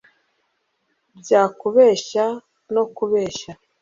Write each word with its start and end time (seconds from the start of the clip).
bya 1.19 1.41
kubeshya 1.59 2.25
no 2.73 2.83
kubeshya 2.95 3.51